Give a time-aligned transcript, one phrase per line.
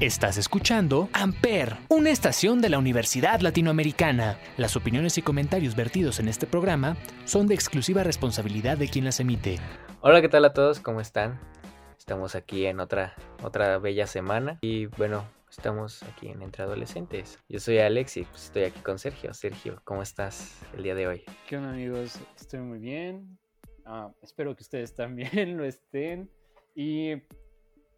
[0.00, 4.38] Estás escuchando Amper, una estación de la Universidad Latinoamericana.
[4.56, 9.20] Las opiniones y comentarios vertidos en este programa son de exclusiva responsabilidad de quien las
[9.20, 9.58] emite.
[10.00, 10.80] Hola, ¿qué tal a todos?
[10.80, 11.38] ¿Cómo están?
[11.98, 17.38] Estamos aquí en otra, otra bella semana y bueno, estamos aquí en Entre Adolescentes.
[17.50, 19.34] Yo soy Alex y pues, estoy aquí con Sergio.
[19.34, 21.24] Sergio, ¿cómo estás el día de hoy?
[21.46, 22.18] ¿Qué onda amigos?
[22.40, 23.38] Estoy muy bien.
[23.84, 26.30] Ah, espero que ustedes también lo estén.
[26.74, 27.16] Y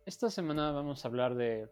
[0.05, 1.69] esta semana vamos a hablar de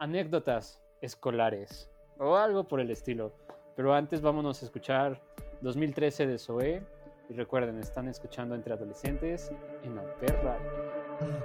[0.00, 3.32] anécdotas escolares o algo por el estilo.
[3.76, 5.22] Pero antes vámonos a escuchar
[5.60, 6.82] 2013 de Zoe.
[7.28, 9.52] Y recuerden, están escuchando entre adolescentes
[9.84, 10.36] en Amper.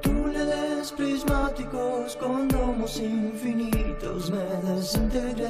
[0.01, 5.47] Túneles prismáticos con domos infinitos me desintegré,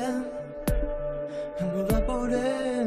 [1.62, 2.86] me evaporé.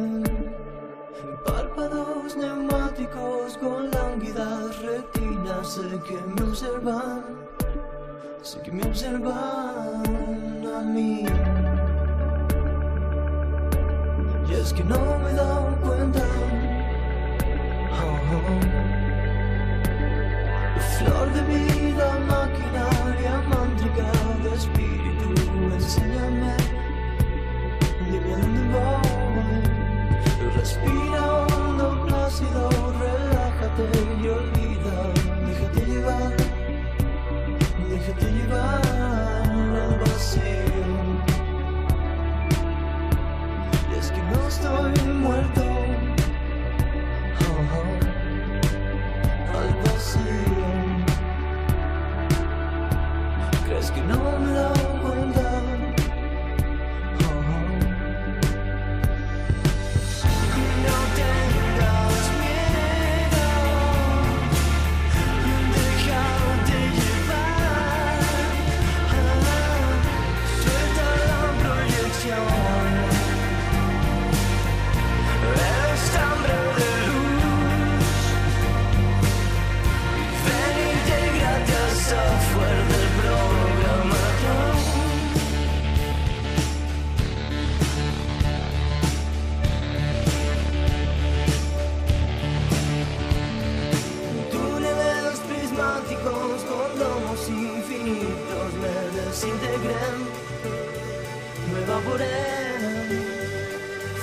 [1.47, 7.25] Párpados neumáticos con lánguidas retinas sé que me observan,
[8.43, 10.03] sé que me observan
[10.77, 11.25] a mí.
[14.49, 16.21] Y es que no me he dado cuenta.
[18.01, 18.61] Oh.
[20.99, 23.43] Flor de vida, maquinaria,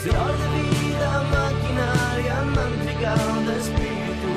[0.05, 4.29] Flor de vida, maquinaria, mántrica de espíritu,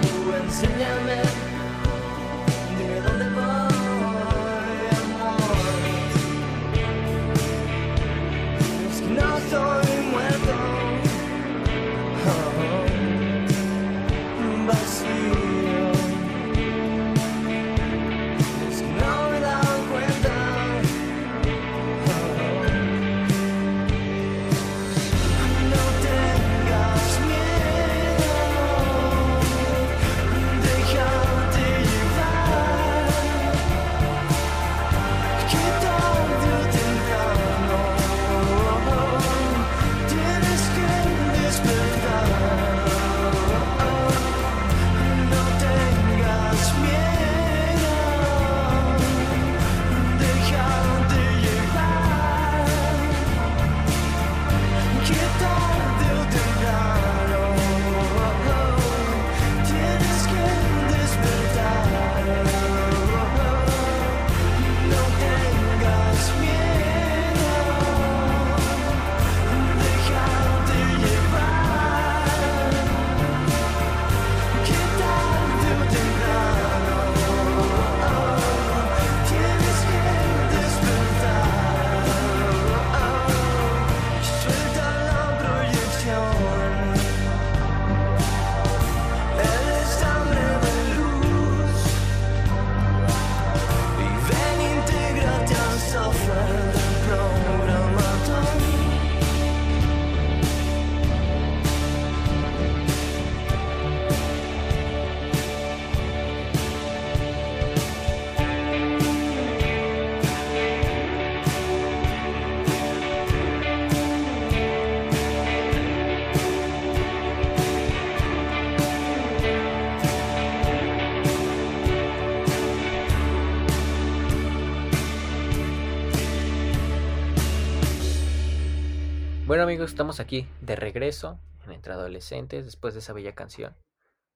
[129.69, 133.77] amigos, estamos aquí de regreso en Entre Adolescentes después de esa bella canción.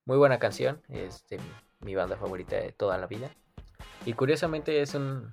[0.05, 1.25] Muy buena canción, es
[1.81, 3.31] mi banda favorita de toda la vida.
[4.05, 5.31] Y curiosamente es un,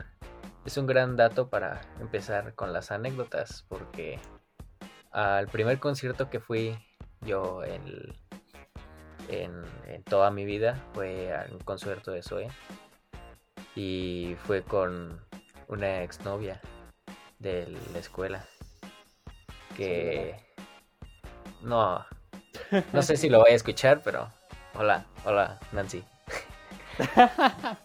[0.63, 4.21] es un gran dato para empezar con las anécdotas, porque
[5.11, 6.79] al primer concierto que fui
[7.19, 8.15] yo en,
[9.27, 12.47] en, en toda mi vida fue a un concierto de Zoe.
[13.75, 15.19] Y fue con
[15.67, 16.61] una exnovia
[17.37, 18.47] de la escuela.
[19.79, 20.35] Que
[21.61, 22.05] no,
[22.91, 24.27] no sé si lo voy a escuchar, pero
[24.75, 26.03] hola, hola Nancy.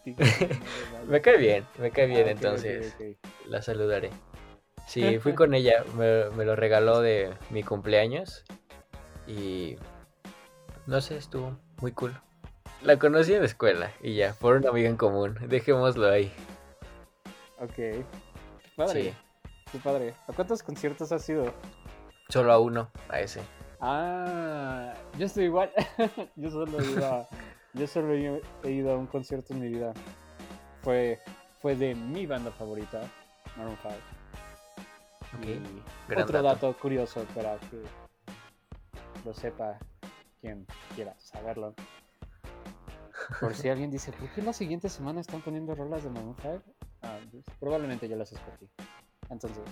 [1.06, 2.96] me cae bien, me cae bien, Ah, entonces
[3.48, 4.10] la saludaré.
[4.88, 8.44] Sí, fui con ella, me, me lo regaló de mi cumpleaños
[9.28, 9.76] y
[10.86, 12.20] no sé, estuvo muy cool.
[12.82, 16.32] La conocí en la escuela y ya, por una amiga en común, dejémoslo ahí.
[17.60, 18.04] Ok.
[18.76, 19.02] Padre.
[19.02, 19.14] Sí,
[19.74, 20.14] Qué padre.
[20.28, 21.52] ¿A cuántos conciertos has ido?
[22.28, 23.40] Solo a uno, a ese.
[23.80, 25.70] Ah, yo estoy igual.
[26.36, 27.28] yo solo he ido a,
[27.74, 29.92] yo solo he ido a un concierto en mi vida.
[30.82, 31.20] Fue,
[31.60, 33.00] fue de mi banda favorita,
[33.56, 33.94] Maroon 5.
[35.36, 36.66] Ok, Y gran otro dato.
[36.68, 36.78] dato.
[36.80, 37.82] curioso para que
[39.24, 39.78] lo sepa
[40.40, 41.74] quien quiera saberlo.
[43.40, 46.62] Por si alguien dice, ¿por qué la siguiente semana están poniendo rolas de Maroon 5?
[47.02, 48.68] Ah, pues, probablemente yo las escogí.
[49.30, 49.62] Entonces,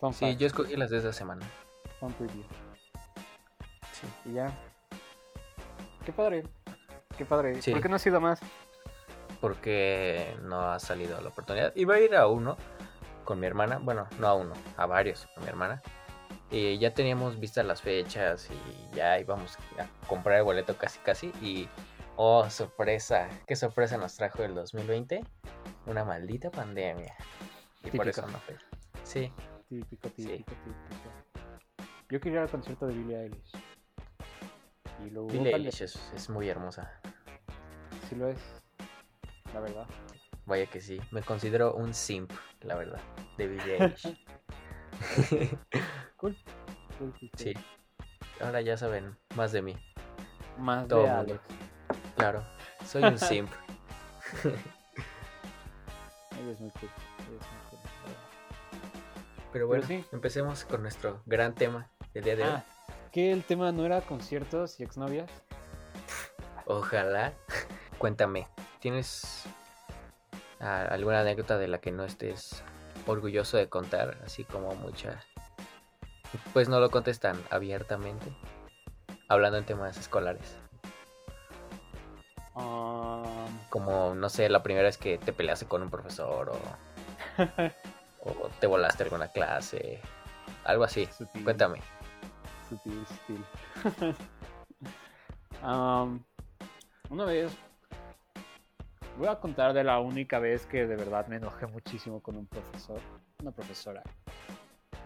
[0.00, 1.46] fun Sí, fact, yo escogí las de esa semana.
[2.00, 2.44] fun preview.
[3.92, 4.06] Sí.
[4.26, 4.52] Y ya.
[6.04, 6.44] Qué padre.
[7.16, 7.60] Qué padre.
[7.62, 7.72] Sí.
[7.72, 8.40] ¿Por qué no has ido más?
[9.40, 11.72] Porque no ha salido la oportunidad.
[11.76, 12.56] Iba a ir a uno
[13.24, 13.78] con mi hermana.
[13.78, 15.82] Bueno, no a uno, a varios con mi hermana.
[16.50, 21.28] Y ya teníamos vistas las fechas y ya íbamos a comprar el boleto casi casi.
[21.42, 21.68] Y,
[22.16, 23.28] oh, sorpresa.
[23.46, 25.24] ¿Qué sorpresa nos trajo el 2020?
[25.86, 27.14] Una maldita pandemia.
[27.80, 28.10] Y por Típico.
[28.10, 28.56] eso no fue.
[29.02, 29.32] Sí,
[29.68, 30.26] Típico, Sí.
[30.26, 31.10] típico, típico.
[32.08, 33.52] Yo quería ir al concierto de Billie Eilish.
[35.04, 35.52] Y lo Billie.
[35.54, 36.90] Eilish es, es muy hermosa.
[38.08, 38.38] Sí lo es.
[39.52, 39.86] La verdad.
[40.46, 41.00] Vaya que sí.
[41.10, 42.30] Me considero un simp,
[42.62, 43.00] la verdad,
[43.36, 44.16] de Billie Eilish.
[46.16, 46.34] Cool.
[46.98, 47.52] Cool, sí.
[48.40, 49.76] Ahora ya saben más de mí.
[50.56, 51.32] Más Todo de mundo.
[51.34, 51.40] Alex.
[52.16, 52.42] Claro,
[52.86, 53.50] soy un simp.
[56.40, 56.88] Eres muy cool.
[59.56, 60.04] Pero Pero bueno, sí.
[60.12, 62.50] empecemos con nuestro gran tema del día de hoy.
[62.50, 62.64] Ah,
[63.10, 65.30] ¿que el tema no era conciertos y exnovias?
[66.66, 67.32] Ojalá.
[67.98, 68.48] Cuéntame,
[68.80, 69.44] ¿tienes
[70.60, 72.62] ah, alguna anécdota de la que no estés
[73.06, 74.18] orgulloso de contar?
[74.26, 75.24] Así como mucha...
[76.52, 78.26] Pues no lo contes tan abiertamente.
[79.26, 80.54] Hablando en temas escolares.
[82.54, 83.24] Um,
[83.70, 86.58] Como, no sé, la primera vez que te peleaste con un profesor o,
[88.26, 90.00] o te volaste alguna clase.
[90.64, 91.06] Algo así.
[91.06, 91.44] Sutil.
[91.44, 91.80] Cuéntame.
[92.68, 94.14] Sutil, sutil.
[95.62, 96.22] Um,
[97.08, 97.50] una vez.
[99.18, 102.46] Voy a contar de la única vez que de verdad me enojé muchísimo con un
[102.46, 103.00] profesor.
[103.40, 104.02] Una profesora.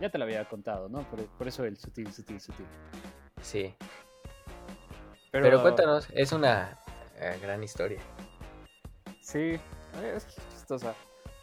[0.01, 1.03] Ya te la había contado, ¿no?
[1.05, 2.67] Por, por eso el sutil, sutil, sutil.
[3.41, 3.75] Sí.
[5.31, 6.79] Pero, cuéntanos, es una
[7.17, 8.01] eh, gran historia.
[9.21, 9.61] Sí,
[10.03, 10.95] es chistosa.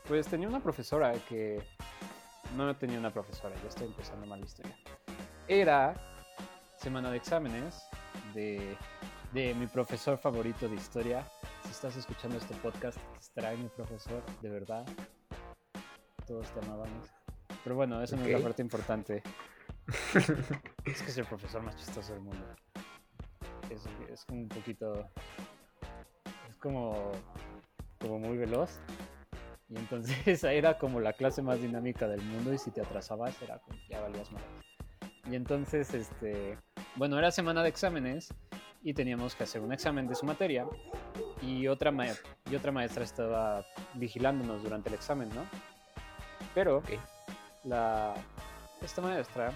[0.08, 1.62] Pues tenía una profesora que.
[2.56, 4.78] No tenía una profesora, ya estoy empezando mal la historia.
[5.50, 5.96] Era
[6.78, 7.84] semana de exámenes
[8.34, 8.78] de,
[9.34, 11.28] de mi profesor favorito de historia.
[11.64, 14.86] Si estás escuchando este podcast, te extraño, profesor, de verdad.
[16.26, 17.10] Todos te amábamos.
[17.66, 19.22] Pero bueno, eso no es la parte importante.
[20.86, 22.46] es que es el profesor más chistoso del mundo.
[23.70, 25.10] Es, es como un poquito.
[26.50, 27.12] Es como.
[28.00, 28.80] como muy veloz.
[29.70, 32.54] Y entonces era como la clase más dinámica del mundo.
[32.54, 34.44] Y si te atrasabas, era como ya valías más.
[35.30, 36.58] Y entonces, este.
[36.96, 38.34] Bueno, era semana de exámenes.
[38.84, 40.66] Y teníamos que hacer un examen de su materia.
[41.42, 42.06] Y otra, ma-
[42.50, 45.42] y otra maestra estaba vigilándonos durante el examen, ¿no?
[46.56, 46.90] Pero Ok.
[47.66, 48.14] la,
[48.82, 49.52] esta maestra,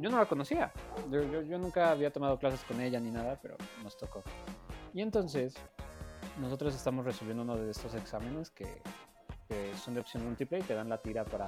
[0.00, 0.72] yo no la conocía.
[1.10, 4.22] Yo, yo- yo nunca había tomado clases con ella ni nada, pero nos tocó.
[4.94, 5.54] Y entonces,
[6.40, 8.66] nosotros estamos resolviendo uno de estos exámenes que,
[9.48, 11.46] que son de opción múltiple y te dan la tira para,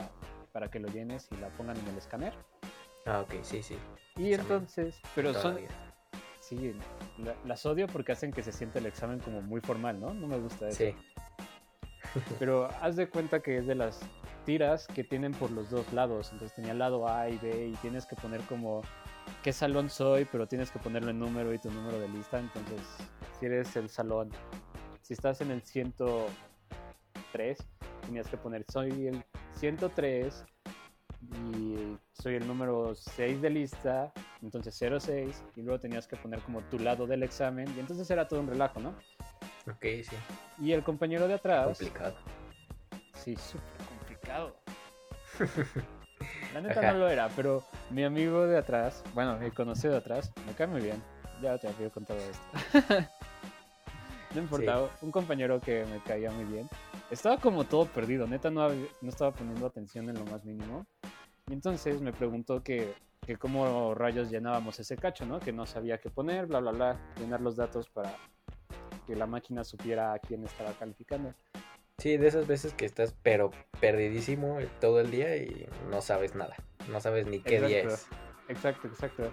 [0.53, 2.35] para que lo llenes y la pongan en el escáner.
[3.07, 3.77] Ah, ok, sí, sí.
[4.17, 5.59] Y Examen entonces, pero son,
[6.41, 6.75] sí,
[7.19, 10.13] la- las odio porque hacen que se sienta el examen como muy formal, ¿no?
[10.13, 10.77] No me gusta eso.
[10.79, 10.95] Sí,
[12.39, 14.01] Pero haz de cuenta que es de las
[14.45, 16.31] tiras que tienen por los dos lados.
[16.33, 18.83] Entonces tenía lado A y B y tienes que poner como
[19.43, 22.41] qué salón soy, pero tienes que ponerlo en número y tu número de lista.
[22.41, 22.81] Entonces,
[23.39, 24.31] si eres el salón,
[25.11, 27.59] si estás en el 103,
[28.07, 29.25] tenías que poner soy el
[29.57, 30.45] 103
[31.33, 36.61] y soy el número 6 de lista, entonces 06 y luego tenías que poner como
[36.61, 38.91] tu lado del examen y entonces era todo un relajo, ¿no?
[39.67, 40.15] ok, sí.
[40.61, 42.15] Y el compañero de atrás Complicado.
[43.15, 44.55] sí, súper complicado.
[46.55, 46.93] La neta Ajá.
[46.93, 50.69] no lo era, pero mi amigo de atrás, bueno, mi conocido de atrás, me cae
[50.69, 51.03] muy bien.
[51.43, 53.09] Ya te había contado esto.
[54.35, 56.69] no importa, un compañero que me caía muy bien.
[57.11, 60.87] Estaba como todo perdido, neta no, no estaba poniendo atención en lo más mínimo.
[61.49, 62.95] Y entonces me preguntó que,
[63.27, 65.41] que cómo rayos llenábamos ese cacho, ¿no?
[65.41, 68.15] Que no sabía qué poner, bla, bla, bla, llenar los datos para
[69.07, 71.35] que la máquina supiera a quién estaba calificando.
[71.99, 76.57] Sí, de esas veces que estás pero perdidísimo todo el día y no sabes nada.
[76.91, 78.07] No sabes ni qué día es.
[78.49, 79.31] Exacto, exacto.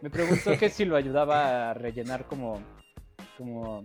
[0.00, 2.60] Me preguntó que si lo ayudaba a rellenar como,
[3.38, 3.82] como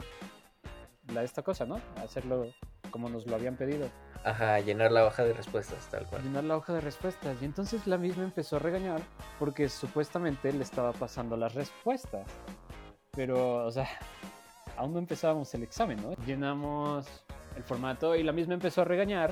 [1.13, 1.79] la, esta cosa, ¿no?
[2.03, 2.47] Hacerlo
[2.91, 3.87] como nos lo habían pedido.
[4.25, 6.23] Ajá, llenar la hoja de respuestas, tal cual.
[6.23, 7.41] Llenar la hoja de respuestas.
[7.41, 9.01] Y entonces la misma empezó a regañar
[9.39, 12.27] porque supuestamente le estaba pasando las respuestas.
[13.11, 13.87] Pero, o sea,
[14.77, 16.13] aún no empezábamos el examen, ¿no?
[16.25, 17.05] Llenamos
[17.55, 19.31] el formato y la misma empezó a regañar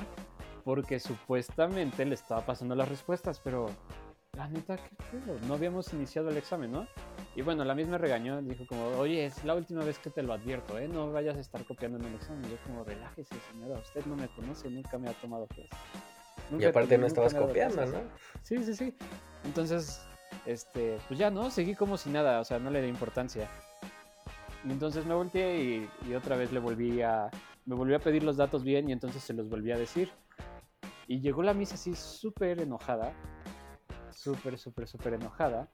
[0.64, 3.66] porque supuestamente le estaba pasando las respuestas, pero
[4.36, 6.86] la neta, qué pedo, no habíamos iniciado el examen, ¿no?
[7.36, 10.32] Y bueno, la misma regañó, dijo como, oye, es la última vez que te lo
[10.32, 10.88] advierto, ¿eh?
[10.88, 12.42] No vayas a estar copiando en el examen.
[12.46, 15.70] Y yo como, relájese, señora, usted no me conoce, nunca me ha tomado clases.
[16.48, 17.94] Y Nunca- aparte no estabas copiando, clases".
[17.94, 18.00] ¿no?
[18.42, 18.94] Sí, sí, sí.
[19.44, 20.00] Entonces,
[20.46, 21.50] este, pues ya, ¿no?
[21.50, 23.46] Seguí como si nada, o sea, no le di importancia.
[24.64, 27.30] Y entonces me volteé y, y otra vez le volví a,
[27.66, 30.10] me volví a pedir los datos bien y entonces se los volví a decir.
[31.06, 33.12] Y llegó la misa así súper enojada,
[34.12, 35.68] súper, súper, súper enojada.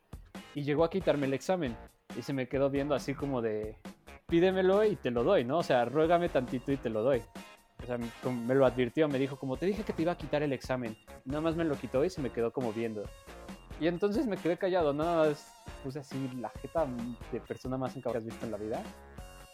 [0.55, 1.77] Y llegó a quitarme el examen.
[2.17, 3.77] Y se me quedó viendo así como de,
[4.29, 5.59] pídemelo y te lo doy, ¿no?
[5.59, 7.23] O sea, ruégame tantito y te lo doy.
[7.83, 7.99] O sea,
[8.31, 10.97] me lo advirtió, me dijo, como te dije que te iba a quitar el examen.
[11.25, 13.03] Nada más me lo quitó y se me quedó como viendo.
[13.81, 15.53] Y entonces me quedé callado, nada más
[15.85, 16.87] puse así la jeta
[17.31, 18.83] de persona más encabrada que has visto en la vida.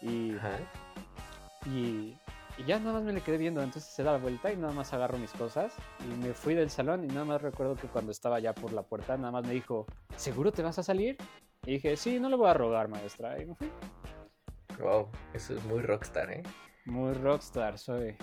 [0.01, 0.57] Y, Ajá.
[1.67, 2.17] y,
[2.57, 3.61] y ya nada más me le quedé viendo.
[3.61, 5.73] Entonces se da la vuelta y nada más agarro mis cosas.
[6.03, 8.83] Y me fui del salón y nada más recuerdo que cuando estaba ya por la
[8.83, 9.85] puerta, nada más me dijo,
[10.15, 11.17] ¿seguro te vas a salir?
[11.65, 13.41] Y dije, sí, no le voy a rogar, maestra.
[13.41, 13.71] Y me fui.
[14.79, 16.43] Wow, eso es muy rockstar, ¿eh?
[16.85, 18.15] Muy rockstar, soy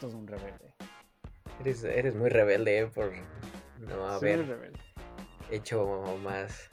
[0.00, 0.74] todo un rebelde.
[1.60, 2.86] Eres, eres muy rebelde, ¿eh?
[2.86, 3.12] Por
[3.78, 4.80] no haber rebelde.
[5.50, 6.68] hecho más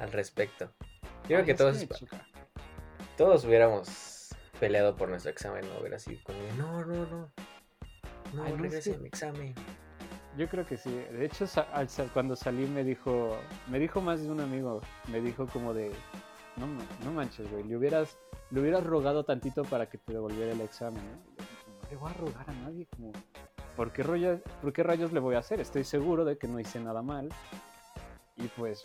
[0.00, 0.72] al respecto.
[1.28, 1.86] Yo creo que todos,
[3.16, 4.15] todos hubiéramos
[4.60, 5.80] peleado por nuestro examen, ¿no?
[5.80, 7.32] Hubiera sido como, no, no, no.
[8.34, 9.54] No, Ay, no, regrese a mi examen.
[10.36, 10.90] Yo creo que sí.
[10.90, 13.36] De hecho, al cuando salí me dijo,
[13.68, 15.92] me dijo más de un amigo, me dijo como de,
[16.56, 16.66] no,
[17.04, 18.18] no manches, güey, le hubieras,
[18.50, 22.50] le hubieras rogado tantito para que te devolviera el examen, no le voy a rogar
[22.50, 23.12] a nadie, como,
[23.76, 25.60] ¿por qué, rollo- ¿por qué rayos le voy a hacer?
[25.60, 27.28] Estoy seguro de que no hice nada mal.
[28.38, 28.82] Y pues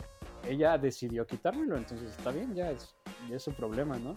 [0.48, 2.94] ella decidió quitármelo, entonces está bien, ya es,
[3.28, 4.14] ya es su problema, ¿no?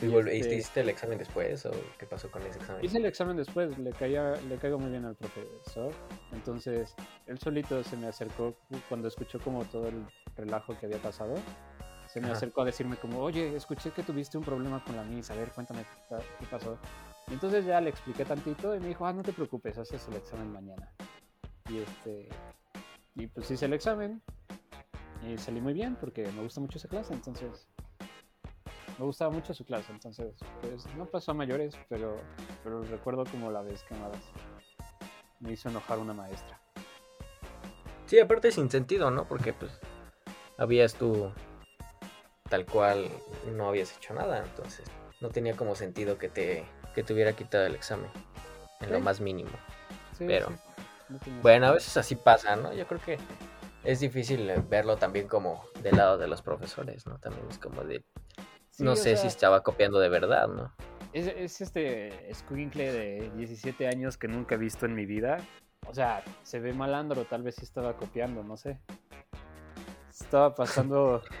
[0.00, 2.84] ¿Y este- ¿Hiciste el examen después o qué pasó con ese examen?
[2.84, 5.92] Hice el examen después, le, caía, le caigo muy bien al profesor.
[6.32, 6.94] Entonces,
[7.26, 8.54] él solito se me acercó
[8.88, 10.04] cuando escuchó como todo el
[10.36, 11.34] relajo que había pasado.
[12.08, 12.36] Se me Ajá.
[12.36, 15.50] acercó a decirme como, oye, escuché que tuviste un problema con la misa, a ver,
[15.50, 16.78] cuéntame qué pasó.
[17.28, 20.16] Y entonces ya le expliqué tantito y me dijo, ah, no te preocupes, haces el
[20.16, 20.90] examen mañana.
[21.68, 22.28] Y este,
[23.14, 24.22] y pues hice el examen
[25.28, 27.68] y salí muy bien porque me gusta mucho esa clase, entonces
[28.98, 32.16] me gustaba mucho su clase, entonces pues no pasó a mayores, pero,
[32.64, 33.94] pero recuerdo como la vez que
[35.40, 36.60] me hizo enojar una maestra.
[38.06, 39.26] Sí, aparte sin sentido, ¿no?
[39.26, 39.70] Porque pues
[40.56, 41.32] habías tú
[42.48, 43.08] tal cual
[43.52, 44.88] no habías hecho nada, entonces
[45.20, 46.64] no tenía como sentido que te,
[46.94, 48.10] que te hubiera quitado el examen
[48.80, 49.50] en lo más mínimo.
[50.16, 50.54] Sí, Pero, sí,
[51.08, 52.72] no tenía Bueno, a veces así pasa, ¿no?
[52.72, 53.18] Yo creo que
[53.84, 57.18] es difícil verlo también como del lado de los profesores, ¿no?
[57.18, 58.04] También es como de,
[58.78, 60.72] Sí, no sé sea, si estaba copiando de verdad, ¿no?
[61.12, 65.38] Es, es este escuincle de 17 años que nunca he visto en mi vida.
[65.88, 68.78] O sea, se ve malandro, tal vez sí estaba copiando, no sé.
[70.10, 71.22] Estaba pasando.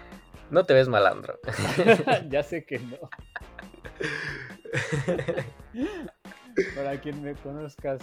[0.50, 1.38] No te ves malandro.
[2.30, 2.96] ya sé que no.
[6.74, 8.00] Para quien me conozcas.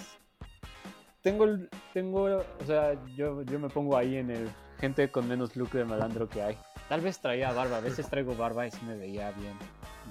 [1.23, 4.47] Tengo, el- tengo, o sea, yo, yo me pongo ahí en el
[4.79, 6.57] gente con menos look de malandro que hay.
[6.89, 9.57] Tal vez traía barba, a veces traigo barba y sí me veía bien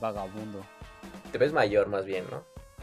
[0.00, 0.60] vagabundo.
[1.30, 2.42] Te ves mayor más bien, ¿no?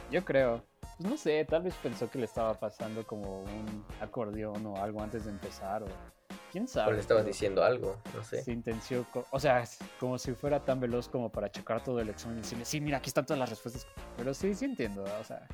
[0.10, 0.64] Yo creo.
[0.98, 5.02] Pues no sé, tal vez pensó que le estaba pasando como un acordeón o algo
[5.02, 5.88] antes de empezar o
[6.52, 6.92] quién sabe.
[6.92, 8.44] O le estabas diciendo algo, no sé.
[8.44, 9.64] Se intenció, o sea,
[10.00, 12.98] como si fuera tan veloz como para checar todo el examen y decirle, sí, mira,
[12.98, 13.88] aquí están todas las respuestas.
[14.16, 15.48] Pero sí, sí entiendo, o sea.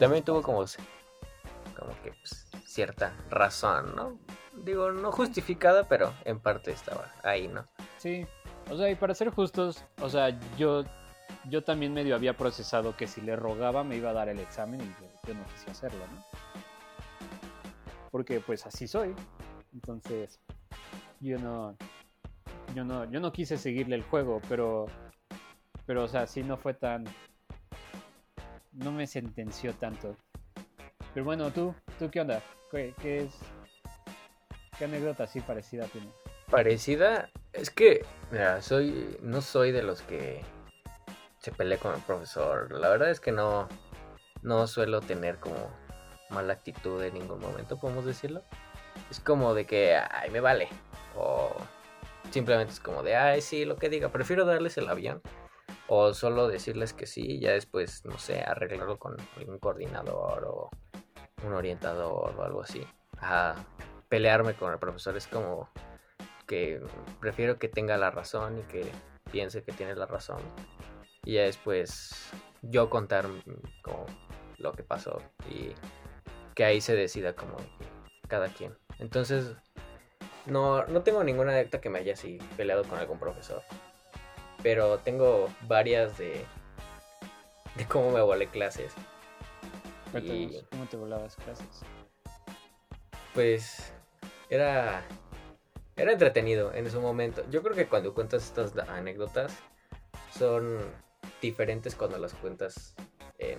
[0.00, 0.64] También tuvo como,
[1.78, 4.18] como que pues, cierta razón, ¿no?
[4.64, 7.66] Digo, no justificada, pero en parte estaba ahí, ¿no?
[7.98, 8.26] Sí,
[8.70, 10.84] o sea, y para ser justos, o sea, yo,
[11.48, 14.80] yo también medio había procesado que si le rogaba me iba a dar el examen
[14.80, 16.24] y yo no quise hacerlo, ¿no?
[18.10, 19.14] Porque pues así soy.
[19.72, 20.40] Entonces,
[21.20, 21.76] yo no,
[22.74, 24.86] yo no, yo no quise seguirle el juego, pero,
[25.86, 27.04] pero, o sea, sí no fue tan,
[28.72, 30.16] no me sentenció tanto.
[31.14, 32.42] Pero bueno, tú, tú qué onda?
[32.70, 33.34] ¿Qué, qué es,
[34.78, 36.12] qué anécdota así parecida tienes?
[36.50, 40.42] Parecida, es que, mira, soy, no soy de los que
[41.38, 42.72] se pelea con el profesor.
[42.72, 43.68] La verdad es que no,
[44.42, 45.70] no suelo tener como
[46.30, 48.42] mala actitud en ningún momento, podemos decirlo.
[49.10, 50.68] Es como de que, ay, me vale.
[51.16, 51.54] O
[52.30, 54.10] simplemente es como de, ay, sí, lo que diga.
[54.10, 55.22] Prefiero darles el avión.
[55.86, 60.70] O solo decirles que sí y ya después, no sé, arreglarlo con algún coordinador o
[61.44, 62.86] un orientador o algo así.
[63.20, 63.54] A
[64.08, 65.68] pelearme con el profesor es como
[66.46, 66.80] que
[67.20, 68.90] prefiero que tenga la razón y que
[69.30, 70.40] piense que tiene la razón.
[71.24, 72.30] Y ya después
[72.62, 73.26] yo contar
[73.82, 74.06] como
[74.56, 75.72] lo que pasó y
[76.54, 77.56] que ahí se decida como
[78.26, 78.76] cada quien.
[78.98, 79.54] Entonces,
[80.46, 83.62] no, no tengo ninguna anécdota que me haya así peleado con algún profesor.
[84.62, 86.44] Pero tengo varias de,
[87.76, 88.92] de cómo me volé clases.
[90.12, 91.66] Cuéntanos, ¿Cómo te volabas clases?
[93.34, 93.92] Pues
[94.50, 95.02] era,
[95.96, 97.44] era entretenido en ese momento.
[97.50, 99.52] Yo creo que cuando cuentas estas anécdotas
[100.36, 100.78] son
[101.42, 102.94] diferentes cuando las cuentas
[103.38, 103.58] en,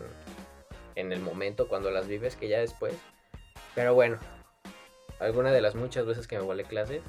[0.96, 2.94] en el momento, cuando las vives, que ya después.
[3.75, 4.18] Pero bueno,
[5.20, 7.03] alguna de las muchas veces que me volé clases,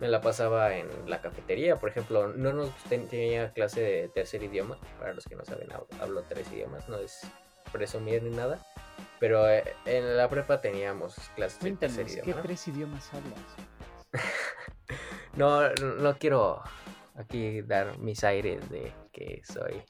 [0.00, 1.76] me la pasaba en la cafetería.
[1.76, 4.78] Por ejemplo, no nos ten- tenía clase de tercer idioma.
[4.98, 6.88] Para los que no saben, hab- hablo tres idiomas.
[6.88, 7.20] No es
[7.72, 8.58] presumir ni nada.
[9.18, 11.70] Pero eh, en la prepa teníamos clases de
[12.22, 13.40] ¿qué tres idiomas hablas?
[15.34, 16.62] No, no quiero
[17.16, 19.82] aquí dar mis aires de que soy,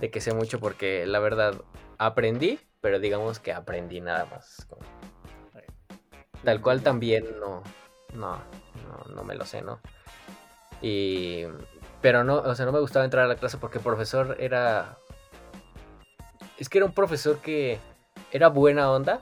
[0.00, 1.54] de que sé mucho porque la verdad
[1.96, 4.66] aprendí, pero digamos que aprendí nada más.
[4.68, 4.82] como-
[6.44, 7.62] Tal cual también no,
[8.12, 8.36] no,
[8.86, 9.80] no, no me lo sé, ¿no?
[10.82, 11.44] Y,
[12.02, 14.98] pero no, o sea, no me gustaba entrar a la clase porque el profesor era,
[16.58, 17.78] es que era un profesor que
[18.32, 19.20] era buena onda,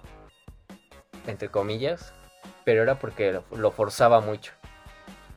[1.27, 2.13] entre comillas,
[2.65, 4.53] pero era porque lo, lo forzaba mucho.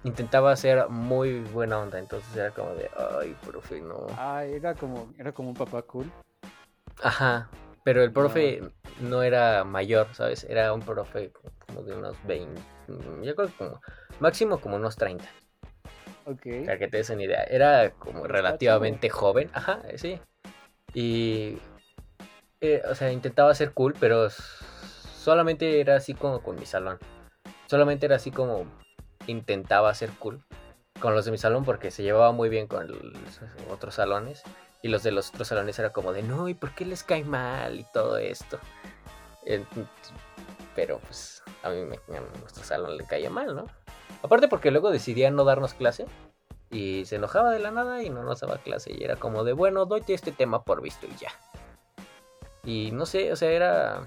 [0.04, 4.06] Intentaba ser muy buena onda, entonces era como de, ay, profe, no.
[4.18, 6.12] Ah, era como, era como un papá cool.
[7.04, 7.50] Ajá,
[7.84, 8.62] pero el profe
[9.02, 10.44] no era mayor, ¿sabes?
[10.46, 11.32] Era un profe
[11.66, 12.62] como de unos 20,
[13.24, 13.82] yo creo que como,
[14.20, 15.26] máximo como unos 30,
[16.26, 16.46] Ok.
[16.66, 17.44] para que te des una idea.
[17.44, 20.20] Era como Está relativamente joven, ajá, sí.
[20.94, 21.58] Y,
[22.62, 27.00] eh, o sea, intentaba ser cool, pero solamente era así como con mi salón.
[27.68, 28.66] Solamente era así como
[29.28, 30.44] intentaba ser cool
[31.00, 34.44] con los de mi salón porque se llevaba muy bien con los otros salones.
[34.82, 37.24] Y los de los otros salones era como de, no, ¿y por qué les cae
[37.24, 38.60] mal y todo esto?
[40.76, 43.66] Pero pues a mí me, a nuestro salón le caía mal, ¿no?
[44.22, 46.06] Aparte porque luego decidía no darnos clase
[46.70, 49.54] y se enojaba de la nada y no nos daba clase y era como de,
[49.54, 51.32] bueno, doy este tema por visto y ya.
[52.68, 54.06] Y no sé, o sea, era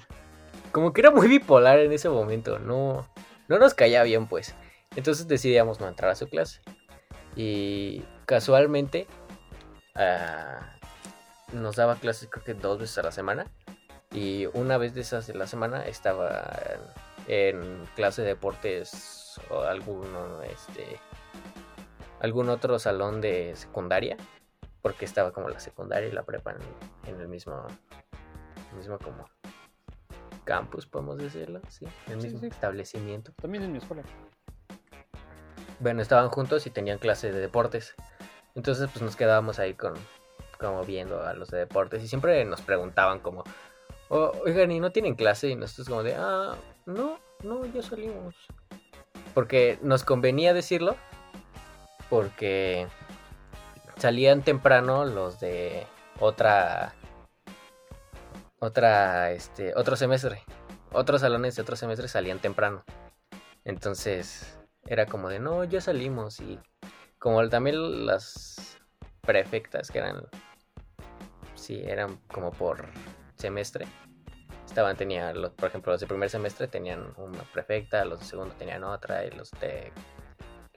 [0.71, 3.09] como que era muy bipolar en ese momento, no,
[3.49, 4.55] no nos caía bien pues.
[4.95, 6.61] Entonces decidíamos no entrar a su clase.
[7.35, 9.07] Y casualmente
[9.95, 10.77] ah,
[11.55, 13.47] nos daba clases creo que dos veces a la semana.
[14.13, 16.61] Y una vez de esas de la semana estaba
[17.29, 20.99] en clase de deportes o alguno, este,
[22.21, 24.19] algún otro salón de secundaria.
[24.83, 27.67] Porque estaba como la secundaria y la prepa en, en el mismo,
[28.73, 29.29] mismo como
[30.45, 32.47] campus, podemos decirlo, sí, el mismo sí.
[32.47, 33.33] establecimiento.
[33.41, 34.03] También en mi escuela.
[35.79, 37.95] Bueno, estaban juntos y tenían clase de deportes.
[38.55, 39.95] Entonces, pues nos quedábamos ahí con,
[40.59, 43.45] como viendo a los de deportes y siempre nos preguntaban como,
[44.09, 45.49] "O- oigan, ¿y no tienen clase?
[45.49, 48.35] Y nosotros como de, ah, no, no, ya salimos.
[49.35, 50.97] Porque nos convenía decirlo,
[52.11, 52.89] porque
[53.97, 55.87] salían temprano los de
[56.19, 56.93] otra,
[58.61, 60.43] otra, este, otro semestre.
[60.93, 62.85] Otros salones de otro semestre salían temprano.
[63.65, 66.41] Entonces, era como de, no, ya salimos.
[66.41, 66.59] Y
[67.19, 68.79] como también las
[69.21, 70.27] prefectas, que eran,
[71.55, 72.87] sí, eran como por
[73.37, 73.87] semestre.
[74.67, 78.55] Estaban, tenía, los, por ejemplo, los de primer semestre tenían una prefecta, los de segundo
[78.55, 79.93] tenían otra, y los de,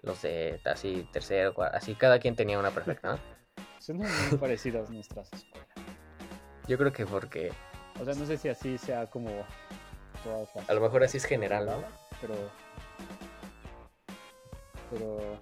[0.01, 3.19] los de así tercero, cua- así cada quien tenía una prefecta, ¿no?
[3.79, 4.07] Son muy
[4.39, 5.67] parecidas nuestras escuelas.
[6.67, 7.51] Yo creo que porque
[7.99, 9.29] O sea, no sé si así sea como
[10.23, 10.69] todas las.
[10.69, 11.83] a lo mejor así es general, ¿no?
[12.21, 12.35] Pero.
[14.91, 15.41] Pero.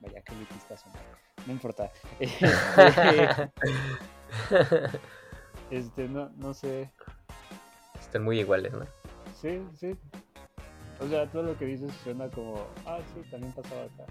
[0.00, 0.92] Vaya, qué elitista son.
[1.46, 1.90] No importa.
[5.70, 6.90] Este, no, no sé.
[7.98, 8.86] Están muy iguales, ¿no?
[9.40, 9.96] Sí, sí.
[11.00, 14.04] O sea, todo lo que dices suena como, ah, sí, también pasaba acá.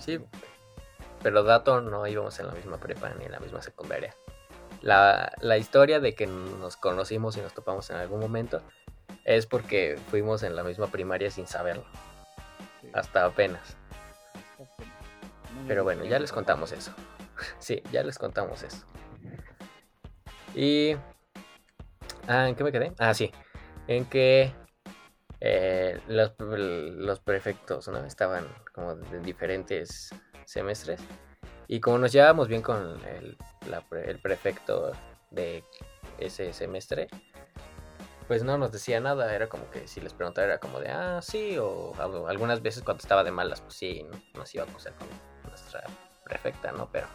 [0.00, 0.18] Sí.
[1.22, 4.12] Pero dato, no íbamos en la misma prepa ni en la misma secundaria.
[4.86, 8.62] La, la historia de que nos conocimos y nos topamos en algún momento
[9.24, 11.84] es porque fuimos en la misma primaria sin saberlo.
[12.80, 12.90] Sí.
[12.92, 13.76] Hasta apenas.
[15.66, 16.92] Pero bueno, ya les contamos eso.
[17.58, 18.86] Sí, ya les contamos eso.
[20.54, 20.96] Y...
[22.28, 22.92] Ah, ¿en qué me quedé?
[22.98, 23.32] Ah, sí.
[23.88, 24.54] En que
[25.40, 28.04] eh, los, los prefectos, ¿no?
[28.06, 31.00] Estaban como de diferentes semestres.
[31.68, 33.36] Y como nos llevábamos bien con el,
[34.04, 34.92] el prefecto
[35.30, 35.64] de
[36.18, 37.08] ese semestre,
[38.28, 39.34] pues no nos decía nada.
[39.34, 42.82] Era como que si les preguntaba era como de, ah, sí, o algo- algunas veces
[42.82, 45.08] cuando estaba de malas, pues sí, nos iba a acusar con
[45.48, 45.82] nuestra
[46.24, 46.88] prefecta, ¿no?
[46.92, 47.06] Pero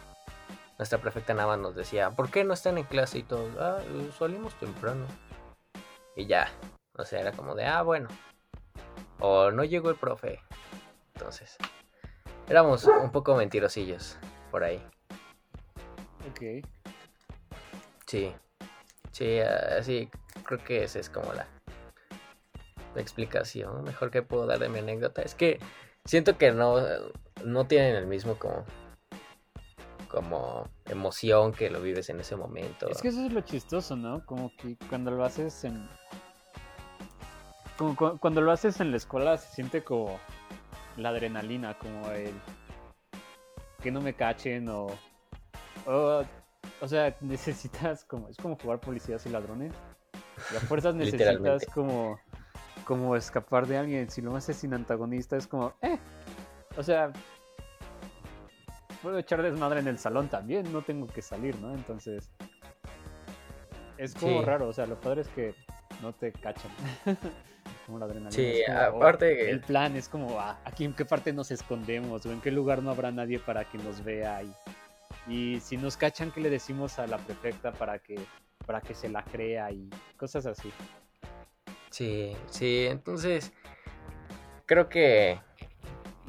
[0.78, 3.18] nuestra prefecta nada más nos decía, ¿por qué no están en clase?
[3.18, 3.78] Y todos, ah,
[4.18, 5.06] salimos temprano.
[6.14, 6.48] Y ya,
[6.98, 8.08] o sea, era como de, ah, bueno.
[9.20, 10.40] O no llegó el profe.
[11.14, 11.56] Entonces,
[12.48, 14.18] éramos un poco mentirosillos
[14.52, 14.80] por ahí.
[16.30, 16.64] Ok.
[18.06, 18.32] Sí,
[19.10, 20.08] sí, así
[20.44, 21.48] creo que esa es como la,
[22.94, 25.22] la explicación mejor que puedo dar de mi anécdota.
[25.22, 25.58] Es que
[26.04, 26.76] siento que no,
[27.44, 28.64] no tienen el mismo como,
[30.08, 32.88] como emoción que lo vives en ese momento.
[32.90, 34.24] Es que eso es lo chistoso, ¿no?
[34.26, 35.88] Como que cuando lo haces en.
[37.78, 40.20] Como cu- cuando lo haces en la escuela se siente como
[40.98, 42.34] la adrenalina, como el.
[43.82, 44.86] Que no me cachen o.
[45.86, 46.24] O,
[46.80, 48.28] o sea, necesitas como.
[48.28, 49.72] Es como jugar policías y ladrones.
[50.52, 52.18] Y a fuerzas necesitas como.
[52.84, 54.10] Como escapar de alguien.
[54.10, 55.74] Si lo haces sin antagonista es como.
[55.82, 55.98] Eh.
[56.76, 57.12] O sea.
[59.02, 61.74] Puedo echar desmadre en el salón también, no tengo que salir, ¿no?
[61.74, 62.30] Entonces.
[63.98, 64.44] Es como Sí.
[64.44, 65.54] raro, o sea, lo padre es que
[66.00, 66.70] no te cachan.
[67.86, 68.30] como la adrenalina.
[68.32, 72.32] Sí, oh, aparte- el plan es como, ah, aquí en qué parte nos escondemos o
[72.32, 74.42] en qué lugar no habrá nadie para que nos vea.
[74.42, 74.52] Y,
[75.26, 78.18] y si nos cachan, ¿qué le decimos a la prefecta para que,
[78.66, 80.72] para que se la crea y cosas así?
[81.90, 83.52] Sí, sí, entonces
[84.66, 85.40] creo que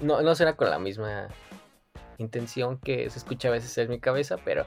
[0.02, 1.30] no, no será con la misma
[2.18, 4.66] intención que se escucha a veces en mi cabeza, pero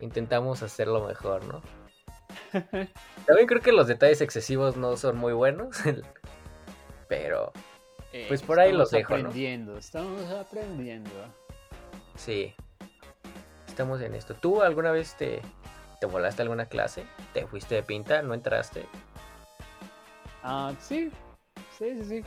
[0.00, 1.62] intentamos hacerlo mejor, ¿no?
[3.26, 5.76] También creo que los detalles excesivos no son muy buenos,
[7.08, 7.52] pero
[8.28, 9.28] Pues por ahí Estamos los dejo, ¿no?
[9.28, 11.10] aprendiendo, estamos aprendiendo.
[12.16, 12.54] sí,
[13.66, 14.34] estamos en esto.
[14.34, 15.40] ¿Tú alguna vez te,
[16.00, 17.04] te volaste alguna clase?
[17.34, 18.22] ¿Te fuiste de pinta?
[18.22, 18.86] ¿No entraste?
[20.42, 21.10] Ah, sí,
[21.78, 22.24] sí, sí, sí.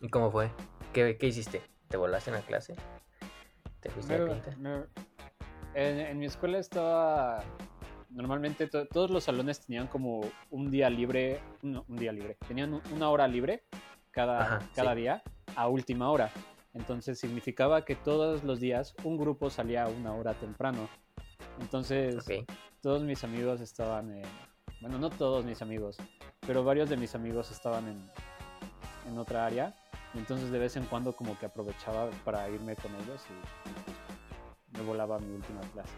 [0.00, 0.50] ¿Y cómo fue?
[0.92, 1.62] ¿Qué, qué hiciste?
[1.88, 2.74] ¿Te volaste en la clase?
[3.80, 4.56] ¿Te fuiste de Me- pinta?
[4.58, 4.84] me-
[5.74, 7.42] en, en mi escuela estaba.
[8.10, 11.40] Normalmente to- todos los salones tenían como un día libre.
[11.62, 12.36] No, un día libre.
[12.46, 13.64] Tenían un- una hora libre
[14.10, 15.00] cada, Ajá, cada sí.
[15.00, 15.22] día
[15.56, 16.30] a última hora.
[16.74, 20.88] Entonces significaba que todos los días un grupo salía una hora temprano.
[21.60, 22.24] Entonces
[22.80, 24.22] todos mis amigos estaban en...
[24.80, 25.96] Bueno, no todos mis amigos,
[26.46, 28.10] pero varios de mis amigos estaban en,
[29.10, 29.74] en otra área.
[30.14, 35.18] Entonces de vez en cuando como que aprovechaba para irme con ellos y me volaba
[35.18, 35.92] mi última clase.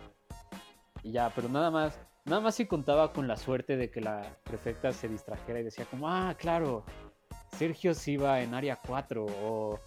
[1.03, 4.23] Y ya, pero nada más, nada más si contaba con la suerte de que la
[4.45, 6.85] prefecta se distrajera y decía como, ah, claro,
[7.53, 9.79] Sergio sí iba en área 4 o,